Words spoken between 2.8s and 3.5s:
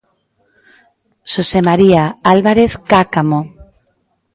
Cáccamo.